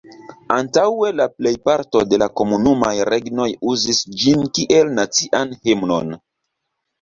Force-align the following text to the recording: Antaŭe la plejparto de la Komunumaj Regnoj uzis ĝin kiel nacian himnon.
Antaŭe 0.53 1.09
la 1.17 1.27
plejparto 1.33 2.01
de 2.13 2.19
la 2.21 2.27
Komunumaj 2.41 2.93
Regnoj 3.15 3.45
uzis 3.73 4.01
ĝin 4.23 4.43
kiel 4.57 4.91
nacian 4.97 5.55
himnon. 5.69 6.19